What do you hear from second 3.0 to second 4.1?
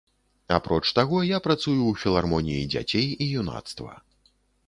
і юнацтва.